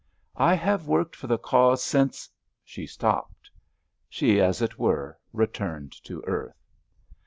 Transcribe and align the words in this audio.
"I 0.35 0.55
have 0.55 0.87
worked 0.87 1.15
for 1.15 1.27
the 1.27 1.37
cause 1.37 1.83
since——" 1.83 2.27
she 2.65 2.87
stopped. 2.87 3.51
She, 4.09 4.41
as 4.41 4.59
it 4.59 4.79
were, 4.79 5.19
returned 5.31 5.91
to 6.05 6.23
earth. 6.25 6.57